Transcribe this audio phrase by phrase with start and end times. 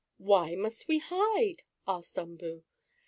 [0.17, 2.63] "Why must we hide?" asked Umboo.